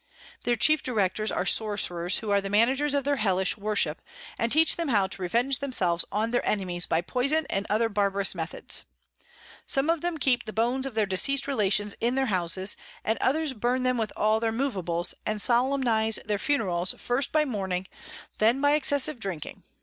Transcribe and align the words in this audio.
Their 0.45 0.55
chief 0.55 0.81
Directors 0.81 1.31
are 1.31 1.45
Sorcerers, 1.45 2.17
who 2.21 2.31
are 2.31 2.41
the 2.41 2.49
Managers 2.49 2.95
of 2.95 3.03
their 3.03 3.17
hellish 3.17 3.55
Worship, 3.55 4.01
and 4.35 4.51
teach 4.51 4.75
them 4.75 4.87
how 4.87 5.05
to 5.05 5.21
revenge 5.21 5.59
themselves 5.59 6.05
on 6.11 6.31
their 6.31 6.43
Enemies 6.43 6.87
by 6.87 7.01
Poison 7.01 7.45
and 7.51 7.67
other 7.69 7.87
barbarous 7.87 8.33
methods. 8.33 8.81
Some 9.67 9.91
of 9.91 10.01
them 10.01 10.17
keep 10.17 10.45
the 10.45 10.53
Bones 10.53 10.87
of 10.87 10.95
their 10.95 11.05
deceas'd 11.05 11.47
Relations 11.47 11.95
in 12.01 12.15
their 12.15 12.33
Houses; 12.33 12.75
and 13.03 13.19
others 13.21 13.53
burn 13.53 13.83
them 13.83 13.99
with 13.99 14.11
all 14.17 14.39
their 14.39 14.51
Movables, 14.51 15.13
and 15.23 15.39
solemnize 15.39 16.17
their 16.25 16.39
Funerals 16.39 16.95
first 16.97 17.31
by 17.31 17.45
mourning, 17.45 17.85
and 17.87 18.27
then 18.39 18.59
by 18.59 18.71
excessive 18.71 19.19
drinking. 19.19 19.61